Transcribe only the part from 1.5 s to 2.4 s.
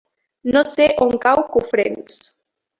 Cofrents.